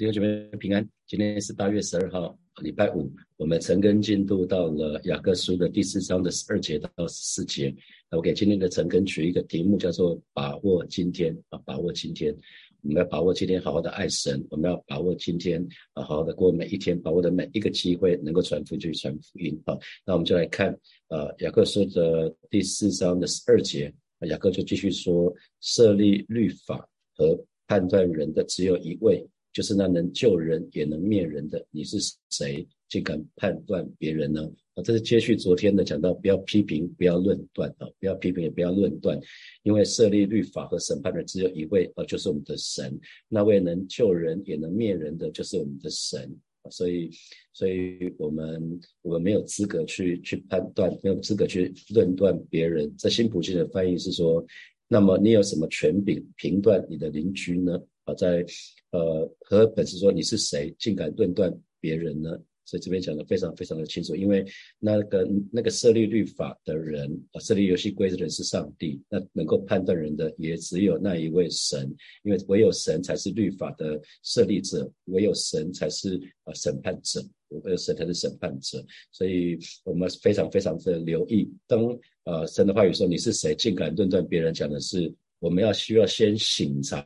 [0.00, 3.12] 弟兄姐妹平安，今天是八月十二号，礼拜五。
[3.36, 7.68] 我们陈根进度到了雅各书的第四章的十二节到十四节。
[8.10, 12.34] 那我给今天的陈根取一个题目，叫做“把握今天”啊，把握今天。
[12.80, 14.42] 我们要把握今天，好好的爱神。
[14.48, 19.76] 我们要把握今天，啊，好好的过每一天，把握的每一个机会，能够传福音，传福音啊。
[20.06, 20.74] 那我们就来看，
[21.08, 25.30] 呃，雅各书的第四章的十二节，雅各就继续说：
[25.60, 29.28] 设立律法和判断人的只有一位。
[29.52, 31.98] 就是那能救人也能灭人的，你是
[32.30, 34.42] 谁，竟敢判断别人呢？
[34.74, 39.18] 啊，这是接续昨天的讲到，不要批评，不要论断啊，不要批评，也不要论断，
[39.62, 42.98] 因为设立律法和审判的只有一位啊，就是我们的神。
[43.28, 46.36] 那位能救人也能灭人的，就是我们的神。
[46.70, 47.10] 所以，
[47.54, 52.94] 所以我们我们没有资格去去判断，没有资格去论断别人。
[52.98, 54.44] 在新普京的翻译是说，
[54.86, 57.82] 那么你有什么权柄评断你的邻居呢？
[58.04, 58.44] 啊在，
[58.90, 62.30] 呃，和本是说你是谁，竟敢论断别人呢？
[62.66, 64.44] 所以这边讲的非常非常的清楚，因为
[64.78, 81.82] 那个那个设立律法的人啊，设立游戏规则的人是上帝，那能够判断人的也只有那一位神，因为唯有神才是律法的设立者，唯有神才是呃审判者，唯有神才是审判者，所以我们非常非常的留意，当
[82.22, 87.04] 呃神的话语说你是谁，竟敢论断别人，讲的是我们要需要先醒察。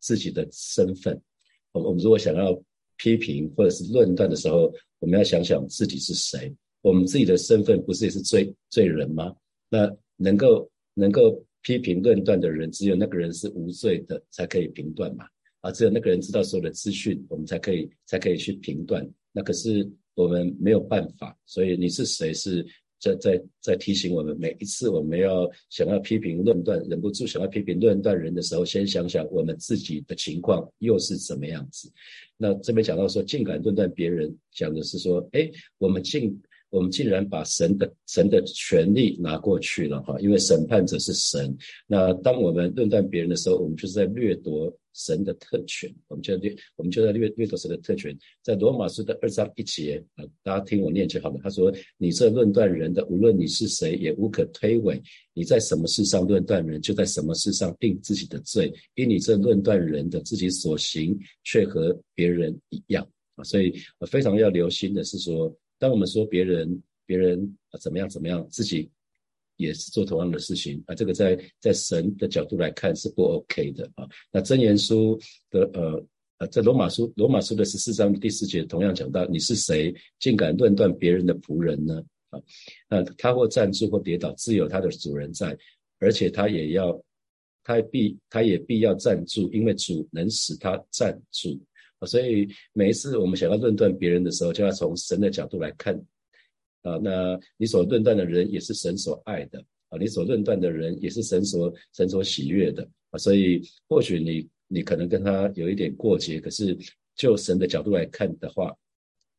[0.00, 1.20] 自己的身份，
[1.72, 2.60] 我我们如果想要
[2.96, 6.54] 批评或者是论断的时候，我们要想想自己是谁。
[6.80, 9.34] 我们自己的身份不是也是罪罪人吗？
[9.68, 15.26] 那能够能够批评论断的人，只有那个人是无罪的，才可以评断嘛。
[15.60, 19.08] 啊，只有那个人知道所有的资讯，我们才可以才可以去评断。
[19.32, 22.66] 那可是我们没有办法，所以你是谁是？
[23.00, 31.90] 在在在提醒我们，每一次我们要想要批评论断，忍不住想要批评论断人的时候，先想想我们自己的情况又是怎么样子。
[32.36, 41.56] 那这边讲到说，竟敢论断别人，讲的是说，哎，我们竟我们竟然把神的神的权利拿过去了哈，因为审判者是神。
[41.86, 44.76] 那当我们论断别人的时候，我们就是在掠夺。
[44.98, 48.16] 神的特权，我们就略，我们就在略略夺神的特权。
[48.42, 51.38] 在罗马书的二章一节啊，大家听我念就好了。
[51.40, 55.00] 他说：“你这论断人的，无论你是谁，也无可推诿。
[55.32, 58.72] 你在什么事上论断人，就在什么事上定自己的罪。
[58.96, 63.44] 因你这论断人的，自己所行却和别人一样啊。
[63.44, 63.72] 所以，
[64.10, 68.90] 非常要留心的是说，当我们说别人，别人啊怎么样怎么样，自己。”
[69.58, 74.08] 也是做同样的事情啊，这个在在神的角度来看是不 OK 的啊。
[74.32, 75.20] 那真言书
[75.50, 76.06] 的呃
[76.38, 82.00] 呃，在罗马书罗马书的十四章第四节同样讲到，你是谁，竟敢论断别人的仆人呢？
[82.30, 82.40] 啊，
[82.88, 85.58] 那他或站住或跌倒，自有他的主人在，
[85.98, 87.02] 而且他也要
[87.64, 91.60] 他必他也必要站住，因为主能使他站住
[91.98, 92.06] 啊。
[92.06, 96.00] 所以每一次我们想要论断别人的时候，就要从神的角度来看。
[96.82, 99.58] 啊，那你所论断的人也是神所爱的
[99.88, 106.76] 啊，你所论断的人也是神所神所喜悦的啊，所以或许你你可能跟他有一点过节，可是
[107.16, 108.74] 就神的角度来看的话，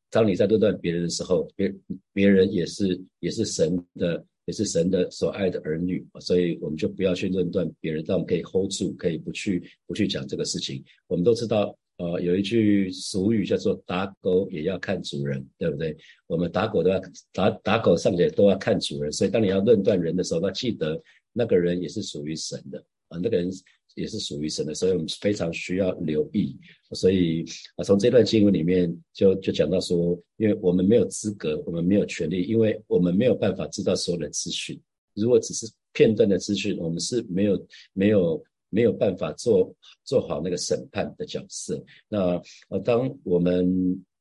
[0.10, 1.74] 当你在论断别人的时候，别
[2.14, 10.84] 别人也是也是神的也是神的所爱的儿女，所以我们就不要去论断别人，但我们可以 hold 住，可以不去不去讲这个事情。
[11.08, 11.78] 我们都知道。
[12.00, 15.94] 呃，有一句俗语叫做“打狗也要看主人”，对不对？
[16.28, 17.02] 我们打狗都要
[17.34, 20.98] 打打狗上去都要看主人，所以当你要论断人的时候，要记得
[21.34, 23.52] 那个人也是属于神的啊，那个人
[23.96, 26.58] 也是属于神的，所以我们非常需要留意。
[26.94, 27.44] 所以
[27.76, 34.80] 啊，从这段经文里面就就讲到说，因为我们没有资格，我们没有权利，因为我们没有办法知道所有的资讯。
[35.16, 38.42] 如果只是片段的资讯，我们是没有没有。
[38.70, 41.84] 没有办法做做好那个审判的角色。
[42.08, 43.66] 那呃，当我们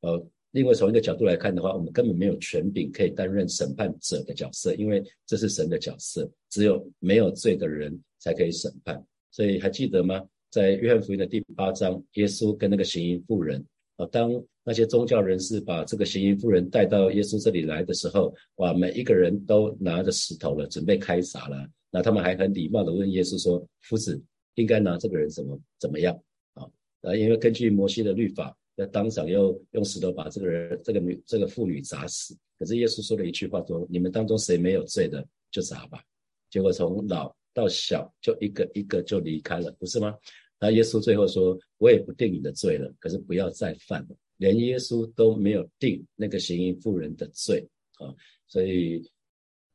[0.01, 9.03] 呃，另外从一个角度来看的话，我们根本没有权柄可以担任审判者的角色，因为这是神的角色，只有没有罪的人才可以审判。
[9.31, 10.23] 所以还记得吗？
[10.49, 13.63] 在约翰福音的第八章，耶稣跟那个行淫妇人
[13.97, 14.31] 啊，当
[14.63, 21.69] 那些宗教人士把这个行淫妇人带到耶稣这里来的时候，哇，每一个人都拿着石头了，准备开撒了。
[21.91, 24.19] 那他们还很礼貌的问耶稣说：“夫子。”
[24.59, 26.13] 应该拿这个人怎么怎么样
[26.53, 26.67] 啊？
[27.01, 32.37] 啊，因为根据摩西的律法，要当场要用石头把这个人、这个女、这个妇女砸死。
[32.57, 36.03] 可是耶稣说了一句话，说：“你们当中谁没有罪的，就砸吧。”
[36.51, 40.13] 结果从老到小，就一个一个就离开了，不是吗？
[40.59, 47.65] 那耶稣最后说：“我也不定你的罪了，可是不要再犯了。”连耶稣都没有定那个行淫妇人的罪
[47.99, 48.13] 啊，
[48.47, 49.01] 所以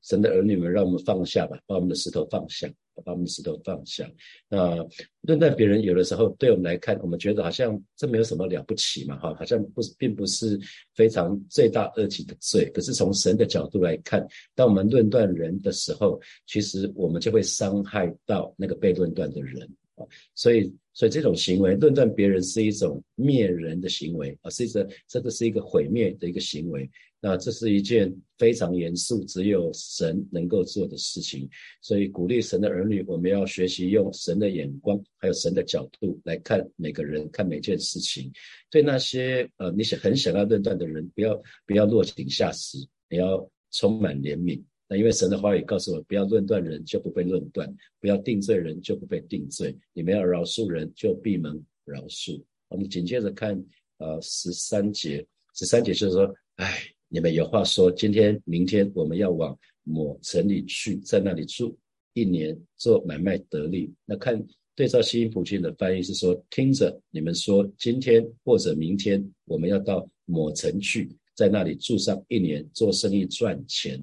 [0.02, 2.70] 神的儿女们，让我们放下吧，把我们的石头放下。
[3.02, 4.08] 把我们的石头放下。
[4.48, 4.76] 那
[5.22, 10.58] 论断别人，有的时候对我们来看，我们觉得好像这没有什么了不起嘛，哈，好像不并不是
[10.94, 12.70] 非常罪大恶极的罪。
[12.74, 19.62] 可是从神的角度来看，当我们论断人的时候，其实我们就会伤害到那个被论断的人
[19.94, 20.04] 啊。
[20.34, 26.88] 所以，所以这种行为论断别人是一种灭人的行为啊，是一个这个是一个毁灭的一个行为。
[27.26, 31.48] 那这是一件非常严肃，只有神能够做的事情。
[31.80, 38.30] 所以鼓励神的儿女，我们要学习用神的眼光，还有神的角度来看每个人，看每件事情。
[38.68, 42.76] 对那些呃你想很想要论断的人，不要不要落井下石，
[43.08, 44.62] 你要充满怜悯。
[44.86, 47.66] 那因为神的话语告诉我，不要论断人，就不被论断；
[48.00, 49.74] 不要定罪人，就不被定罪。
[49.94, 52.38] 你们要饶恕人，就闭门饶恕。
[52.68, 53.58] 我们紧接着看
[53.96, 56.93] 呃十三节，十三节就是说，哎。
[57.14, 61.78] 你们有话说，今天、明天我们要往某城里去，在那里住
[62.12, 63.88] 一年，做买卖得利。
[64.04, 64.44] 那看
[64.74, 73.96] 对照新普京的翻译是说，听着你们说，今天或者明天我们要到某城去，在那里住上一年，做生意赚钱。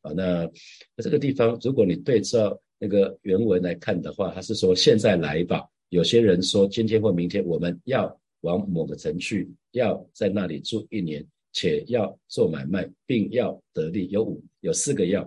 [0.00, 0.50] 啊，那
[0.96, 5.68] 那这个地方，如果你对照那个原文来看的话，他是说现在来吧。
[5.90, 11.22] 有些人说今天或明天我们要往某个城去，要在那里住一年。
[11.54, 15.22] 且要做买卖，并要得利，有五有四个要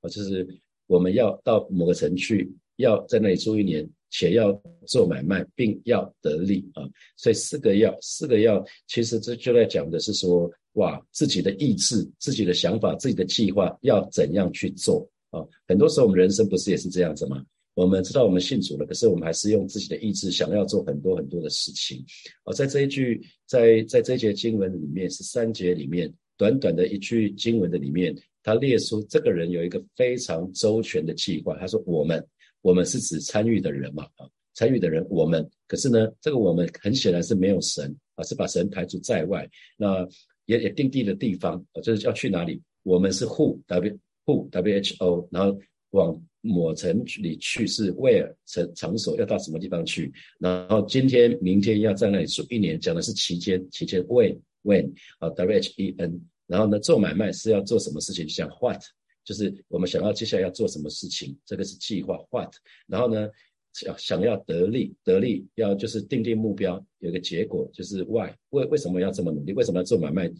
[0.00, 0.48] 啊，就是
[0.86, 4.52] 我们要到某个城去，要在那里住一年，且要
[4.86, 6.88] 做买卖，并要得利啊。
[7.16, 15.44] 所以四个要，四个要，其实这就在讲的是说，哇，自己的意志、自己的想法、自己的计划要怎样去做啊？
[15.66, 17.44] 很多时候我们人生不是也是这样子吗？
[17.74, 22.04] 我们知道我们信主了，可是我们还是用自己的意志想要做很多很多的事情。
[22.44, 31.56] 哦，在这一句，在在这节经文里面，是三节里面短短的一句经文的里面，他列出这个人有一个非常周全的计划。
[31.58, 32.22] 他说：“我们，
[32.60, 34.04] 我们是指参与的人嘛？
[34.16, 35.48] 啊，参与的人，我们。
[35.66, 39.48] 可是呢，这个我们很显然是没有神啊，是把神排除在外。
[39.78, 40.06] 那
[40.44, 42.60] 也也定地的地方啊，就是要去哪里？
[42.82, 45.58] 我们是 who w who w h o，然后
[45.92, 50.12] 往。”某城里去是 where 城场所要到什么地方去？
[50.38, 56.20] 然后今天、明天要在那里住一年，讲的是期间，期间 when when 啊 w h e n。
[56.46, 58.28] 然后呢，做买卖是要做什么事情？
[58.28, 58.82] 像 what
[59.24, 62.52] 就是我们想要接下来要做什么事情，这个是计划 what。
[62.86, 63.28] 然后呢？
[63.72, 69.52] 想想要得利，得利要就是定定目标，有一个结果就是 why 为为什么要这么努力？
[69.54, 70.30] 为什么要做买卖？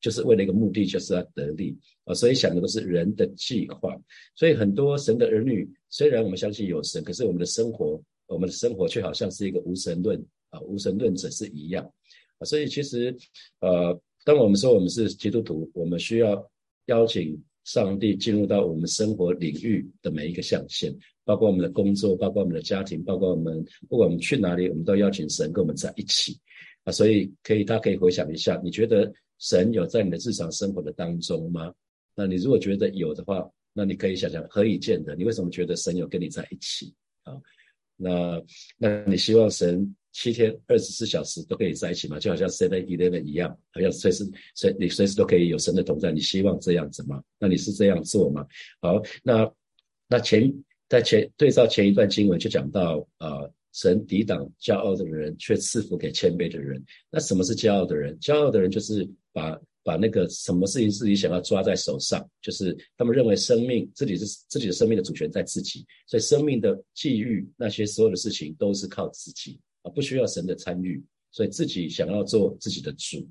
[0.00, 2.14] 就是为了一个目的，就是要得利啊！
[2.14, 3.98] 所以想的都是人的计划。
[4.34, 11.84] 所以很多神的儿女，虽然我们相信有神，可是我们的生活，我们的生活却好像是一个无神论啊，无神论者是一样
[12.38, 12.44] 啊。
[12.44, 13.16] 所以其实
[13.60, 16.50] 呃，当我们说我们是基督徒，我们需要
[16.86, 20.94] 邀请上帝进入到我们生活领域的每一个象限。
[21.24, 26.36] 包括我们的工作，包括我们的家庭，包括我们不管我们去哪里，我们都邀请神跟我们在一起
[26.84, 26.92] 啊。
[26.92, 31.72] 所以可以，大家可以回想一下，你觉得神有在你的日常生活的当中吗？
[32.14, 35.14] 那你如果觉得有的话，那你可以想想何以见得？
[35.14, 36.92] 你为什么觉得神有跟你在一起
[37.22, 37.34] 啊？
[37.96, 38.42] 那
[38.76, 42.18] 那你希望神七天二十四小时都可以在一起吗？
[42.18, 46.10] 就好像 Seven Eleven 一样，好像随时随你随时都可以有神的同在。
[46.10, 47.22] 你希望这样子吗？
[47.38, 48.44] 那你是这样做吗？
[48.80, 49.48] 好，那
[50.08, 50.52] 那前。
[50.92, 56.84] 在前对照前一段经文就讲到，呃，神抵挡骄傲的人，却赐福给谦卑的人。
[57.10, 58.14] 那什么是骄傲的人？
[58.20, 73.26] 骄傲的人就是把把那个什么事情自己想要抓在手上，就是他们认为生命自己是自己的生命的主权在自己，所以生命的际遇那些所有的事情都是靠自己啊，不需要神的参与，所以自己想要做自己的主，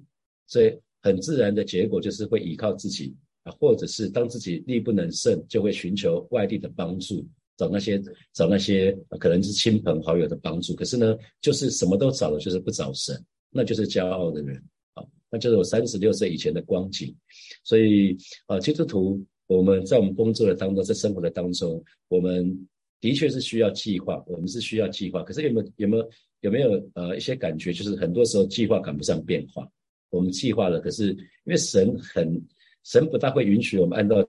[0.47, 7.23] 所以很自然的结果就是会依靠自己啊，或者是当自己力不能胜，就会寻求外地的帮助。
[7.61, 8.01] 找那些
[8.33, 13.15] 找那些可能是亲朋好友的帮助，可是呢，就是什么都找了，就是不找神，
[13.51, 14.57] 那就是骄傲的人
[14.95, 17.15] 啊，那就是我三十六岁以前的光景。
[17.63, 22.67] 所以啊，基督徒我们在我们工作的当中，在生活的当中，我们
[22.99, 25.21] 的确是需要计划，我们是需要计划。
[25.21, 29.69] 可是有没有有没有有没有呃一些感觉，就是很多时候计划赶不上变化。
[30.09, 31.11] 我们计划了，可是
[31.45, 32.41] 因为神很
[32.85, 34.27] 神不大会允许我们按照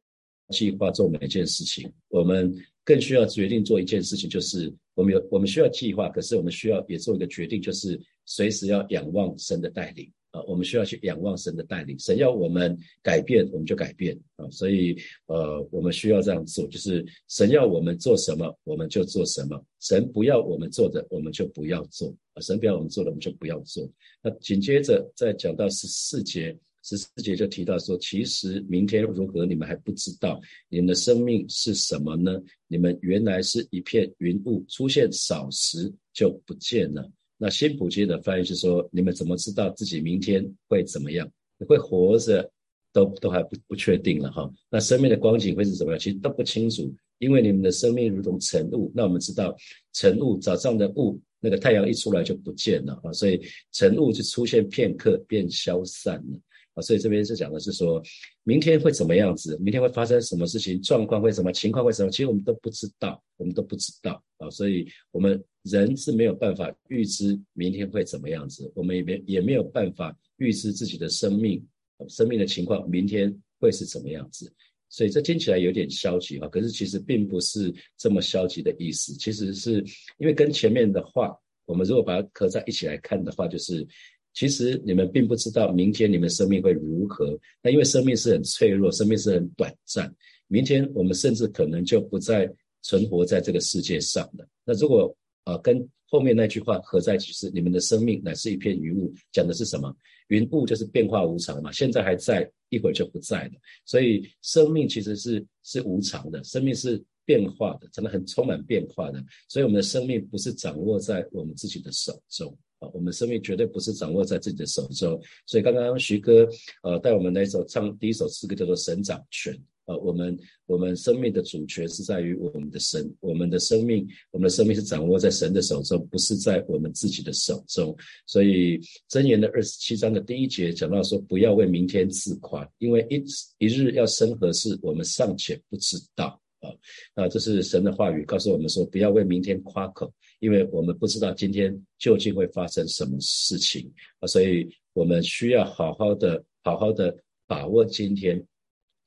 [0.50, 2.54] 计划做每一件事情，我们。
[2.84, 10.42] 更需要决定做一件事情，就是我们有我们需要计划，可是我们需要也做一个决定，就是随时要仰望神的带领啊。
[10.48, 14.48] 我们需要去仰望神的带领，神要我们改变，我们就改变啊。
[14.50, 14.96] 所以
[15.26, 22.40] 呃，我们需要这样做，就是神要我们做什么，我们就做什么；神不要我们做的，我们就不要做啊。
[22.40, 23.88] 神不要我们做的，我们就不要做。
[24.22, 30.40] 那紧接着再讲到十四节，十四节就提到说，其实明天如何，你们还不知道。
[30.68, 32.40] 你们的生命是什么呢？
[32.66, 37.08] 你们原来是一片云雾，出现少时就不见了。
[37.38, 41.30] 那新普街的翻译是说，你们怎么知道自己明天会怎么样？
[41.58, 42.50] 你会活着
[42.92, 44.52] 都都还不不确定了哈。
[44.70, 45.98] 那生命的光景会是怎么样？
[45.98, 48.90] 其实都不清楚，因为你们的生命如同晨雾。
[48.94, 49.56] 那我们知道，
[49.92, 51.20] 晨雾早上的雾。
[51.44, 56.38] 那个太阳一出来就不见了啊，所以晨雾就出现片刻便消散了
[56.74, 58.02] 啊，所以这边是讲的是说，
[58.44, 71.64] 明天会怎么样子，明天会发生什么事情，状况会什么，情况会什么，其实我们都不知道，我们都不知道啊，所以我们人是没有办法预知明天会怎么样子，我们也没也没有办法预知自己的生命
[72.08, 74.52] 生命的情况，明天会是怎么样子。
[74.88, 79.14] 所以这听起来有点消极啊，可是其实并不是这么消极的意思。
[79.14, 79.82] 其实是
[80.18, 83.86] 因为跟前面的话，我们如果把它合在一起来看的话，就是
[84.34, 87.38] 其实你们并不知道明天你们生命会如何。
[87.62, 90.12] 那因为生命是很脆弱，生命是很短暂，
[90.48, 94.46] 明天我们甚至可能就不再存活在这个世界上了。
[94.64, 99.94] 那如果啊跟后面那句话合在一起，是你们的生命乃是一片云雾，讲的是什么？
[100.28, 102.50] 云雾就是变化无常嘛，现在还在。
[102.72, 103.52] 一会儿就不在了，
[103.84, 109.22] 所以生命其实是是无常的，生命是变化的，真的很充满变化的。
[109.46, 112.56] 所以我们的生命不是掌握在我们自己的手中
[112.92, 115.20] 我们生命绝对不是掌握在自己的手中。
[115.46, 116.48] 所以刚刚徐哥
[116.82, 119.52] 呃带我们那首唱第一首诗歌叫做《神掌权》。
[119.86, 127.92] 呃，我们我们生命的主权是在于我们的神，我们的生命，我们的生命是掌握在神的手中，不是在我们自己的手中。
[128.24, 128.78] 所以
[129.10, 133.24] 箴言的二十七章的第一节讲到说，不要为明天自夸，因为一
[133.58, 136.70] 一日要生何事，我们尚且不知道啊。
[137.16, 144.26] 那这是神的话语告诉我们说，不要为明天夸口，因为我们不知道今天究竟会发生什么事情啊。
[144.26, 148.44] 所以我们需要好好的、好好的把握今天。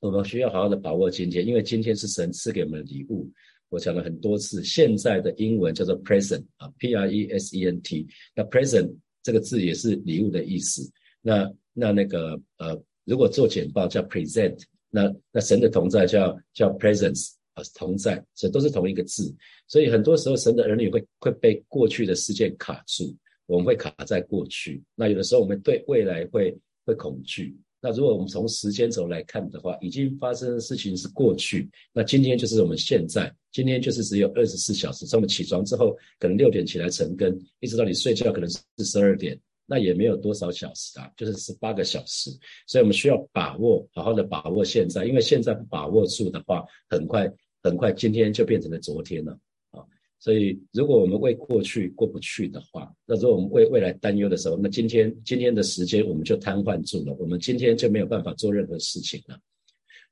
[0.00, 3.30] 我们需要好好的把握今天，因为今天是神赐给我们的礼物。
[3.68, 8.06] 我讲了很多次，现在的英文叫做 present 啊，P R E S E N T。
[8.34, 10.88] 那 present 这个字也是礼物的意思。
[11.20, 17.32] 那那那个呃，如果做简报叫 present，那那神的同在叫叫 presence，
[17.74, 19.34] 同在，这都是同一个字。
[19.66, 23.14] 所以很多时候神的儿女会会被过去的事件卡住，
[23.46, 24.82] 我们会卡在过去。
[24.94, 27.56] 那有的时候我们对未来会会恐惧。
[27.78, 35.06] 那如果我们从时间轴来看的话，已经发生的事情是过去，那今天就是我们现在，今天就是只有二十四小时。
[35.06, 42.30] 从我们起床之后，可能六点起来晨更，一直到你睡觉可能是十二点，那也没有多少小时啊，就是十八个小时。
[42.66, 47.30] 所以我们需要把握，好好的把握现在，因为现在不把握住的话，很快
[47.66, 49.32] 很快今天就变成了昨天了
[49.72, 49.84] 啊。
[50.18, 59.38] 所以，如果我们为过去过不去的话，那如果我们为未来担忧的时候，那今天今天的时间我们就瘫痪住了，我们今天就没有办法做任何事情了。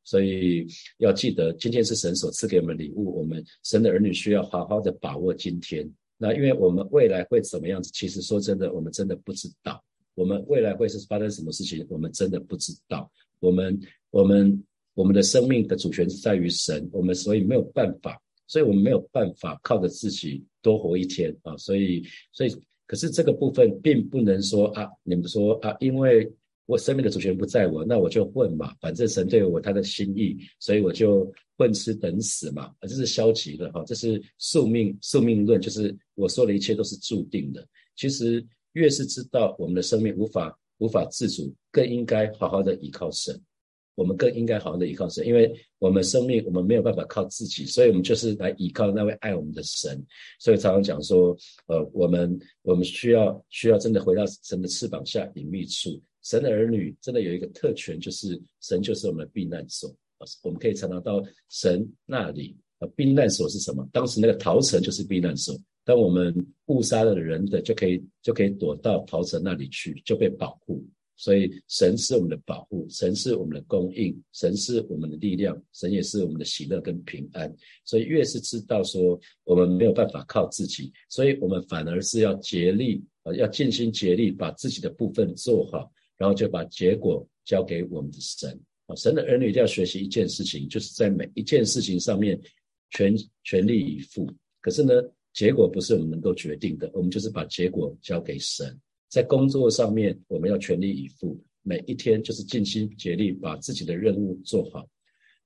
[0.03, 0.67] 所以
[0.99, 5.91] 要记得，今天是神所赐给我们礼物，我们神的儿女需要好好的把握今天。
[6.19, 9.83] 那因为我们未来会怎么样子，其实说真的，我们真的不知道。
[10.15, 13.11] 我们未来会是发生什么事情，我们真的不知道。
[13.41, 13.81] 我们
[14.11, 14.63] 我们
[14.95, 18.21] 我们的生命的主权是在于神，我们所以没有办法。
[18.47, 22.55] 所以我们没有办法靠着自己多活一天啊，所以，所以，
[22.87, 26.31] 可是这个部分并不能说啊，你们说啊，因为
[26.67, 37.67] 我生命的主权不在我，那我就混嘛，反正神对我他的心意，所以我就混吃等死嘛，这是消极的哈，这是宿命宿命论，就是我说的一切都是注定的。
[37.97, 43.35] 其实越是知道我们的生命无法无法自主，更应该好好的依靠神。
[43.95, 50.05] 我们更应该好好的依靠神，因为我们生命我们没有办法靠自己，所以我们就是来依靠那位爱我们的神。
[50.39, 51.37] 所以常常讲说，
[51.67, 56.01] 呃，我们我们需要需要真的回到神的翅膀下隐秘处。
[56.23, 59.95] 神的儿女真的有一个特权，就是神就是我们的避难所
[60.43, 62.57] 我们可以常常到神那里。
[62.81, 63.89] 呃，避难所是什么？
[63.93, 66.35] 当时那个逃城就是避难所，当我们
[66.67, 70.85] 误杀了人的，就可以就可以躲到逃城那里去，就被保护。
[71.17, 77.55] 所以，神是我们的保护，神是我们的供应，神是我们的力量，神也是我们的喜乐跟平安。
[77.85, 88.51] 所以，越是知道说我们没有办法靠自己，所以我们反而是要竭力啊，要尽心竭力把自己的部分做好，然后就把结果交给我们的神
[88.87, 88.97] 啊。
[88.97, 92.39] 神的儿女一定要学习一件事情，就是在每一件事情上面
[92.91, 94.29] 全全力以赴。
[94.61, 94.93] 可是呢，
[95.33, 98.77] 结果不是我们能够决定的，我们就是把结果交给神。
[99.15, 104.85] 在工作上面，我们要全力以赴，每一天就是尽心竭力把自己的任务做好。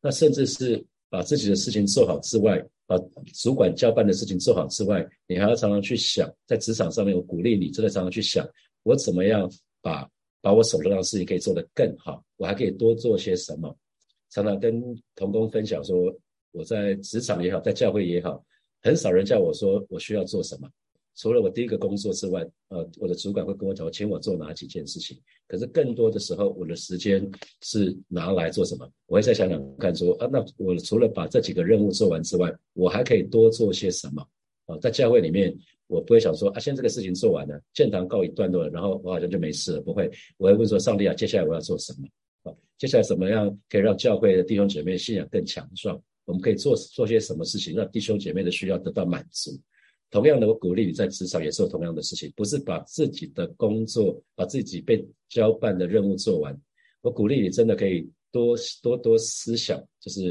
[0.01, 2.97] 那甚至是把自己的事情做好之外，把
[3.35, 8.49] 主管交办的事情做好之外，你还要常常去想，在职场上面，我鼓励你真的常常去想，
[8.85, 9.47] 我怎么样
[9.83, 10.09] 把
[10.41, 13.77] 把我手头上的事情可以做得更好，我还可以多做些什么？
[14.31, 14.83] 常常跟
[15.15, 15.95] 同工分享说，
[16.53, 18.43] 我在职场也好，在教会也好，
[18.81, 20.67] 很少人叫我说我需要做什么。
[21.19, 25.19] 除了我第一个工作之外，呃，我的主管会跟我讲，请我做哪几件事情。
[25.49, 27.29] 可是更多的时候，我的时间
[27.61, 28.89] 是拿来做什么？
[29.07, 34.25] 我会再想想看，说啊，那我除了把这几个任务做完之外，我还可以多做些什么？
[34.67, 35.53] 啊，在教会里面，
[35.89, 39.81] 我不会想说啊，现在这个事情做完了，建堂告一段落，然后我好像就没事了。
[39.81, 42.07] 不会，我会问说，上帝啊，接下来我要做什么？
[42.45, 46.01] 啊，接下来怎么样可以让教会的弟兄姐妹信仰更强壮？
[46.27, 49.59] 我们可以做做些什么事情，让弟兄姐妹的需要得到满足？
[50.11, 56.59] 同样的，我鼓励你在职场也做同样的事情，不是把自己的工作、把自己被交办的任务做完。
[57.03, 60.23] 我鼓励你真的可以多多多思想，就是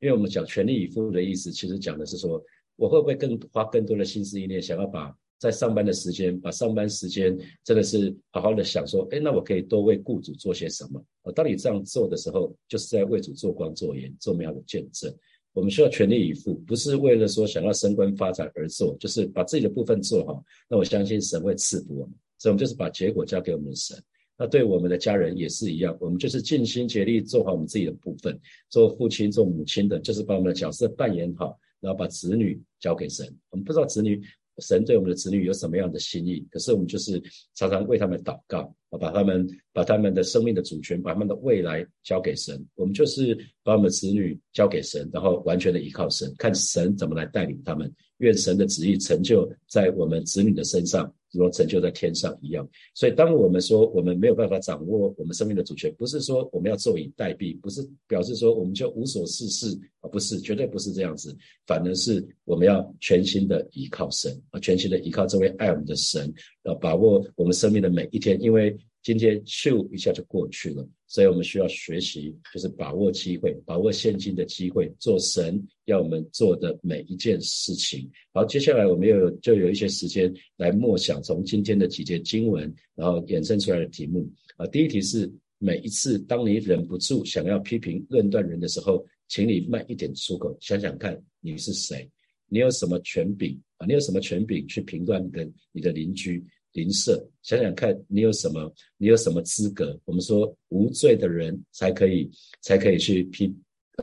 [0.00, 2.42] 因为我们讲全力以赴的意思，其实讲的是说，
[2.76, 11.04] 我会不会更花更多的心思意念，想要把在上班的时间，把上班时间真的是好好的想说，哎，那我可以多为雇主做些什么？
[11.34, 15.14] 当你这样做的时候，就是在为主做光做盐，做美好的见证。
[15.54, 20.44] 我们需要全力以赴，不是为了说想要升官发展而做，就是把自己的部分做好。
[20.68, 23.96] 那我相信神会赐福我们，所以我们就是把结果交给我们的神。
[24.36, 33.24] 那对我们的家人也是一样，我们就是尽心竭力做好我们自己的部分，做父亲、做母亲的，就是把我们的角色扮演好，然后把子女交给神。
[33.50, 34.20] 我们不知道子女。
[34.58, 36.46] 神对我们的子女有什么样的心意？
[36.48, 37.20] 可是我们就是
[37.56, 42.62] 常常为他们祷告，把他们把他们的生命的主权，把他们的未来交给神。
[42.74, 47.92] 我们就是把我们子女交给神，然后完全的依靠神，看神怎么来带领他们。
[48.18, 51.12] 愿神的旨意成就在我们子女的身上。
[51.36, 61.36] 如成就在天上一样，所以当我们说我们没有办法掌握我们生命的主权，不是说我们要坐以待毙，不是表示说我们就无所事事啊，不是，绝对不是这样子，
[61.66, 66.32] 反而是我们要全心的依靠神啊，全心的依靠这位爱我们的神，
[66.62, 68.72] 要把握我们生命的每一天，因为。
[69.04, 78.10] 今天咻一下就过去了，所以我们需要学习，就是把握机会，把握现今的机会，做神要我们做的每一件事情。
[78.32, 84.66] 好，接下来我们又有就有一些时间来默想从今天的几节经文，然后衍生出来的题目啊。
[84.68, 92.10] 第一题是：每一次当你忍不住想要批评论断人的时候，请你慢一点出口，想想看你是谁，
[92.48, 93.86] 你有什么权柄啊？
[93.86, 96.42] 你有什么权柄去评断跟你的邻居？
[96.74, 99.98] 邻舍，想想看你有什么，你有什么资格？
[100.04, 103.52] 我们说无罪的人才可以，才可以去批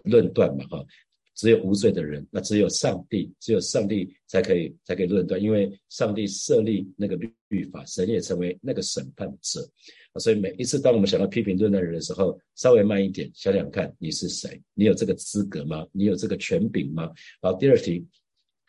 [0.05, 0.85] 论断嘛，哈，
[1.35, 7.17] 只有无罪的人，那只有上帝，只有上帝才可以，才可以论断，因为上帝设立那个
[7.49, 9.69] 律法，神也成为那个审判者，
[10.17, 15.85] 所以每一次当我们想到批评论断人的时候，稍微慢一点，想想看你是谁，你有这个资格吗？
[15.91, 17.11] 你有这个权柄吗？
[17.41, 18.07] 好，第二题，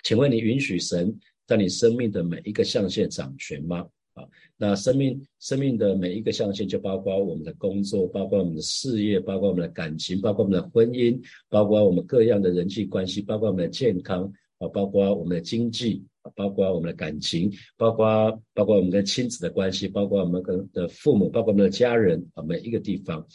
[0.02, 1.16] 请问你允许神？
[1.52, 3.86] 在你生命的每一个象限掌权吗？
[4.14, 4.24] 啊，
[4.56, 14.24] 那生命生命的每一个象限就包括我们的工作，包括我们的事业，包括我们的感情，包括我们的婚姻，包括我们各样的人际关系，包括我们的健康
[14.60, 16.02] 啊，包括我们的经济，
[16.34, 23.26] 包括我们的感情，包括包括我们跟亲子的关系，包括我们跟的父母，包括我们的家人啊，每一个地方，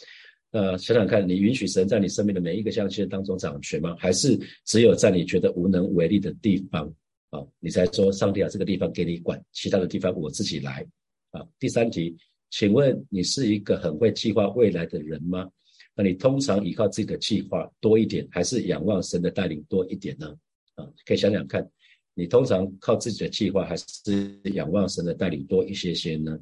[0.50, 3.94] 呃，想想看你允许神在你生命的每一个象限当中掌权吗？
[3.96, 6.92] 还是只有在你觉得无能为力的地方？
[7.30, 10.86] 啊，你才说上帝啊，这个地方给你管，其他的地方我自己来。
[11.30, 12.16] 啊，第三题，
[12.50, 15.48] 请问你是一个很会计划未来的人吗？
[15.94, 20.34] 那你通常依靠自己的计划多一点，还是仰望神的带领多一点呢？
[20.76, 21.68] 啊，可以想想看，
[22.14, 26.38] 你通常靠自己的计划，还是仰望神的带领多一些些呢？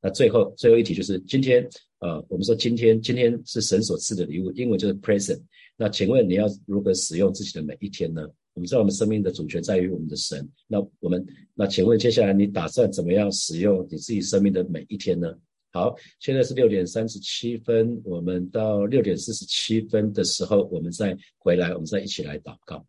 [0.00, 5.42] 那最后最后一题就是今天，呃，我们说今天今天是神所赐的礼物，英文就是 present。
[5.76, 8.26] 那请问你要如何使用自己的每一天呢？
[8.54, 15.32] 我们知道我们生命的主权在于我们的神，那我们那请问接下来你打算怎么样使用你自己生命的每一天呢？
[15.72, 22.84] 好，现在是六点三十七分，我们到六点四十七分的时候，我们再回来，我们再一起来祷告。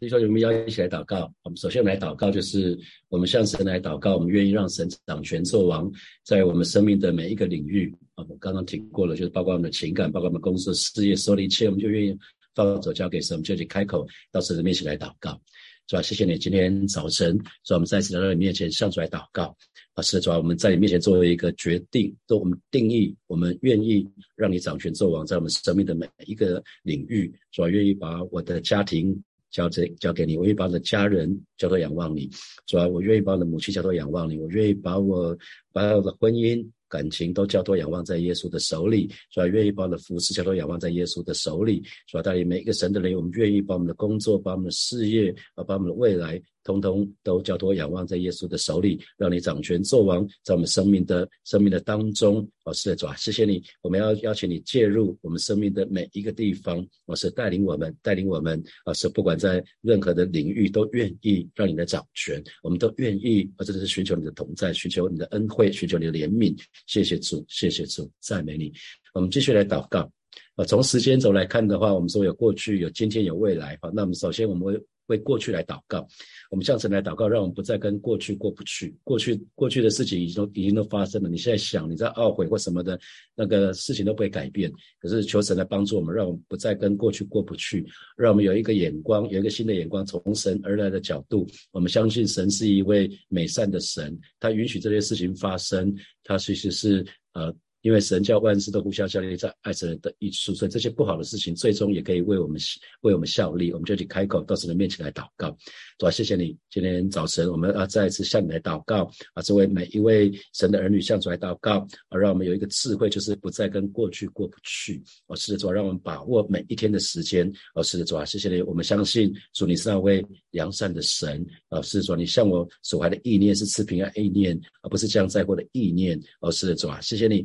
[0.00, 1.32] 所以说，我们要一起来祷告。
[1.44, 2.76] 我们首先来祷告，就是
[3.08, 5.88] 我们向神来祷告，我们愿意让神掌权做王，
[6.24, 8.26] 在我们生命的每一个领域啊。
[8.28, 12.18] 我刚刚提过了，就是包括我们的情感，包括我们公司事业，所有的一切，我们就愿意。
[12.54, 15.40] 放手交给神，我们就去开口到神的面前来祷告，
[15.86, 19.56] 主啊，谢谢你今天早晨，主啊，我们再次来到你面前向主来祷告，
[19.94, 29.16] 啊，是主啊，我们在你面前做一个决定，都我们定义，我们愿意让你掌权做王，在我们生命的每一个领域，主啊，愿意把我的家庭
[29.50, 32.28] 交这交给你，我愿意把我的家人交托仰望你，
[32.66, 35.36] 主啊，我愿意把我的母亲交托仰望你，我愿意把我
[35.72, 36.68] 把我的婚姻。
[36.90, 39.46] 感情都交托仰望在耶稣的手里，是吧？
[39.46, 42.22] 愿意把我们的服饰交托仰望在耶稣的手里，是吧？
[42.22, 52.46] 带领每一个神的人，我们愿意把我们的工作、把我们的事业啊，把我们的未来通通都交托仰望在耶稣的手里，让你掌权作王，在我们生命的生命的当中。
[52.64, 66.54] 哦，是的，主啊，谢谢你，我们要邀请你介入我们生命的每一个地方，我是带领我们，带领我们，啊，是不管在任何的领域都愿意让你的掌权，我们都愿意，啊，这是寻求你的同在，寻求你的恩惠，寻求你的怜悯。
[66.86, 68.72] 谢谢主，谢谢主，赞美你。
[69.14, 70.10] 我们继续来祷告。
[70.54, 73.78] 啊，从时间轴来看的话，我们说有过去，有今天，有未来。
[73.80, 76.06] 好，那我们首先我们会为过去来祷告，
[76.50, 78.96] 我们向神来祷告，让我们不再跟过去过不去。
[79.04, 82.98] 过去过去的事情已经已经都发生了，你现在想你在懊悔或什么的，
[83.34, 84.72] 那个事情都不会改变。
[85.00, 87.84] 可是求神来帮助我们，让我们不再跟过去过不去，
[88.16, 97.52] 让我们有一个眼光，有一个新的眼光，从神而来的角度，我们相信神是一位美善的神，他允许这些事情发生，他其实是呃。
[97.82, 102.60] 因为神叫万事都互相效力，在爱神的益处，所以这些不好的事情最终也可以为我们
[103.00, 103.72] 为我们效力。
[103.72, 105.56] 我们就去开口到神的面前来祷告，
[105.98, 115.02] 主啊，谢谢你，今天早晨我们要再一次向你来祷告啊，这位每一位神的儿女向主来祷告啊，让我们有一个智慧，就是不再跟过去过不去。
[115.26, 117.50] 哦，是的，主啊，让我们把握每一天的时间。
[117.74, 126.20] 哦，是的，主啊，谢谢你，我们相信主你是那位良善的神啊，是的主，你向我所怀的意念是赐平安意念，而不是降灾祸的意念。
[126.40, 127.44] 哦，是的，主啊，谢谢你。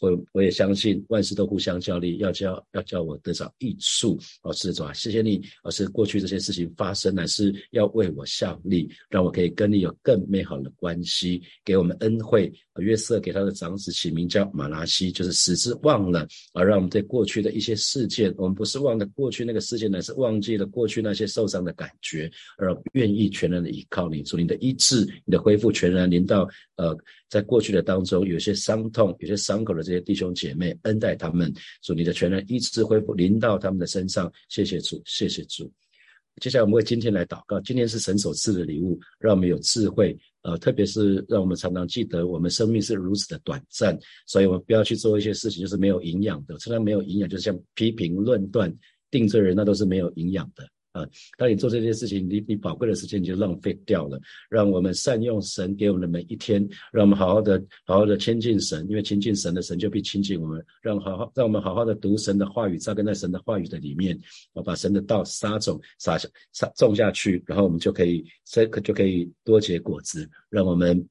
[0.00, 4.18] 我我也相信万事都互相效力，要叫要叫我得着益处。
[4.42, 5.42] 老师主啊，谢谢你。
[5.62, 12.52] 老师过去这些事情发生，乃是要为我效力，让我可以跟你有更美好的关系，给我们恩惠。
[12.78, 26.96] 约瑟给他的长子起名叫马拉西，就是使之忘了，而让我们对过去的一些事件，我们不是忘了过去那个事件，乃是忘记了过去那些受伤的感觉，而愿意全然的依靠你，主你的医治，你的恢复，全然临到呃。
[27.28, 35.70] 在过去的当中，有些伤痛、有些伤口的这些弟兄姐妹，恩待他们，主你的全能医治恢复临到他们的身上，谢谢主，谢谢主。
[36.40, 48.72] 接下来我们为今天来祷告，今天是神所赐的礼物，让我们有智慧，呃，特别是让我们常常记得，我们生命是如此的短暂，所以我们不要去做一些事情就是没有营养的，常常没有营养，就像批评、论断、
[49.10, 50.66] 定罪人，那都是没有营养的。
[50.98, 54.20] 啊，当你做这件事情，你你宝贵的时间你就浪费掉了。
[54.50, 60.64] 让我们善用神给我们的每一天，让我们好好的好好的亲近神，因为亲近神的神就必亲近我们。
[60.82, 64.18] 让好好让我们好好的读神的话语，扎根在神的话语的里面，
[64.54, 70.28] 啊，把神的道撒种撒下撒种下去，然后我们就可以这可就可以多结果子。
[70.50, 71.06] 让我们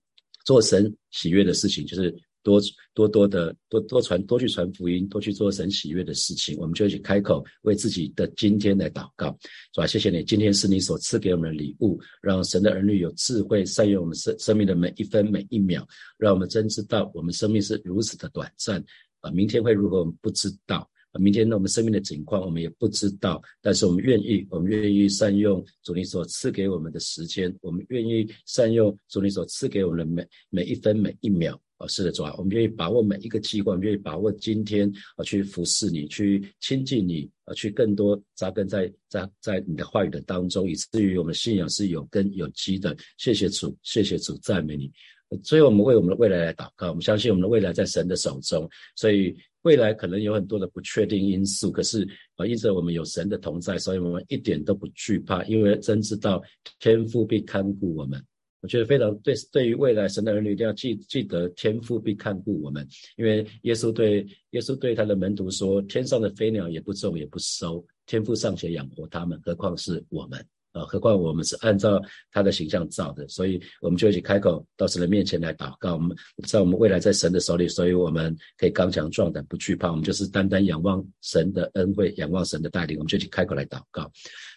[0.46, 2.14] 做神喜悦的事情，就是。
[2.44, 2.62] 多
[2.94, 9.38] 多多的多多传多去传福音，多去做神喜悦的事情，我们就一起开口为自己的今天来祷告，
[9.74, 9.88] 是吧？
[9.88, 18.84] 谢谢你，今天是你所赐给我们的礼物，让神的儿女有智慧善用我们生生命的每一分每一秒，让我们真知道我们生命是如此的短暂
[19.20, 19.30] 啊！
[19.32, 20.00] 明天会如何？
[20.00, 20.90] 我们不知道！
[21.20, 21.56] 明天呢？
[21.56, 31.60] 我们生命的情况我们也不知道，但是我们愿意，我们愿意善用主你所赐给我们的时间，我们愿意善用主你所赐给我们的每每一分每一秒。
[31.78, 42.96] 啊，是的，主啊，我们愿意把握每一个机会，愿意把握今天啊，去服侍你，去亲近你，啊，去更多扎根在在在你的话语的当中，以至于我们信仰是有根有基的。
[43.18, 44.92] 谢谢主，谢谢主，赞美你。
[45.44, 46.88] 所以，我们为我们的未来来祷告。
[46.88, 56.42] 我们相信我们的未来在神的手中，所以未来可能有很多的不确定因素，可是啊，因着我们有神的同在，所以我们一点都不惧怕，因为真知道
[56.80, 58.24] 天父必看顾我们。
[58.62, 70.82] 我觉得非常对，对于未来神的儿女一定要记记得天父必看顾我们，因为耶稣对耶稣对他的门徒说：“天上的飞鸟也不种也不收，天父尚且养活他们，何况是我们啊？
[70.86, 75.94] 何况我们是按照他的形象造的，所以我们就一起开口到神的面前来祷告。
[75.94, 76.18] 我们
[76.48, 79.92] 在我们未来在神的手里，所以我们可以刚强壮胆，不惧怕。
[79.92, 82.98] 我们就是单单仰望神的恩惠，仰望神的带领。
[82.98, 84.12] 我们就一起开口来祷告。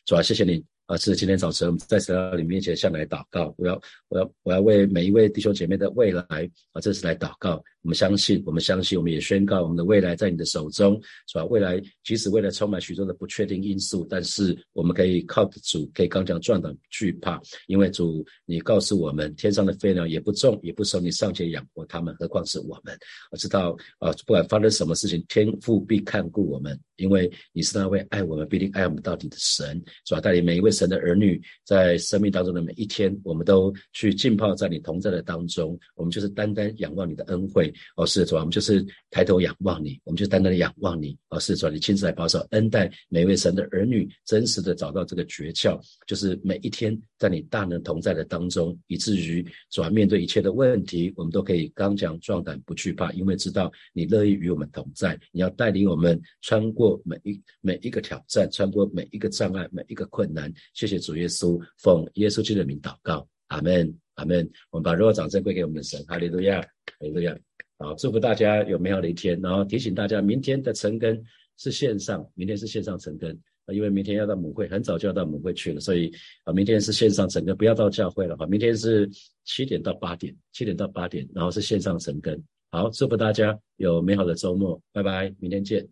[0.06, 0.64] 主啊，谢谢你。
[0.90, 6.24] 啊，是今天早晨我们在神的面前向来祷告，我要我要我要为每一位弟兄姐妹的未来
[6.72, 7.62] 啊，这次来祷告。
[7.82, 11.44] 我们相信，我们相信，我们也宣告，我们的未来在你的手中，是吧？
[11.46, 22.94] 未来即使未来充满许多的不确定因素，但是我们可以靠得住，可以刚强壮胆，惧怕，因为主，你告诉我们，天上的飞鸟也不重，也不收，你尚且养活他们，何况是我们？
[23.30, 30.20] 我知道啊，不管发生什么事情，天父必看顾我们，因为你是那位爱我们、必定爱我们到底的神，是吧？
[30.20, 37.69] 带领每一位神的儿女，在生命当中的每一天，我们都去浸泡在你同在的当中，我们就是单单仰望你的恩惠。
[37.96, 41.16] 哦，是主啊，我们就是抬头仰望你，我们就单单的仰望你。
[41.28, 60.52] 哦，是主啊，你亲自来保守恩待每位神的儿女，真实的找到这个诀窍，就是每一天在你大能同在的当中，以至于主啊，面对一切的问题，我们都可以刚强壮胆，不惧怕，因为知道你乐意与我们同在，你要带领我们穿过每一每一个挑战，穿过每一个障碍，每一个困难。
[60.74, 63.92] 谢谢主耶稣，奉耶稣基督的名祷告，阿门。
[64.16, 64.46] 阿门！
[64.70, 66.68] 我们把荣耀掌声归给我们的神，哈利路亚，哈
[67.00, 67.34] 利路亚。
[67.82, 69.40] 好，祝福大家有美好的一天。
[69.40, 71.18] 然后提醒大家，明天的晨更
[71.56, 73.34] 是线上，明天是线上晨更，
[73.72, 76.12] 因为明天要到母会，很早就要到母会去了，所以
[76.44, 78.46] 啊，明天是线上晨更，不要到教会了哈。
[78.46, 79.08] 明天是
[79.44, 82.38] 七点到八点，七点到八点，然后是线上晨更。
[82.70, 85.88] 好，祝福大家有美好的周末，拜拜，明天见。